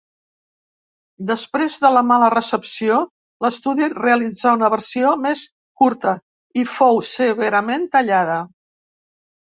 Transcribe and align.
Després 1.31 1.75
de 1.83 1.91
la 1.97 2.03
mala 2.13 2.29
recepció, 2.35 2.97
l'estudi 3.47 3.91
realitzà 3.99 4.57
una 4.61 4.73
versió 4.77 5.15
més 5.29 5.47
curta, 5.85 6.19
i 6.65 6.69
fou 6.75 7.05
severament 7.15 7.91
tallada. 7.99 8.45